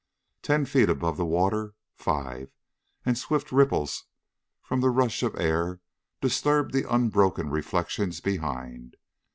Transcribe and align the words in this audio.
Ten 0.41 0.65
feet 0.65 0.89
above 0.89 1.17
the 1.17 1.25
water. 1.27 1.75
Five 1.93 2.51
and 3.05 3.15
swift 3.15 3.51
ripples 3.51 4.05
from 4.63 4.81
the 4.81 4.89
rush 4.89 5.21
of 5.21 5.39
air 5.39 5.79
disturbed 6.21 6.73
the 6.73 6.91
unbroken 6.91 7.51
reflections 7.51 8.19
behind. 8.19 8.97